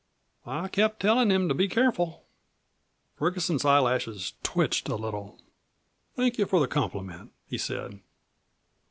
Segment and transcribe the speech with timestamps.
[0.47, 2.25] I kept tellin' him to be careful."
[3.17, 5.39] Ferguson's eyelashes twitched a little.
[6.15, 7.99] "Thank you for the compliment," he said.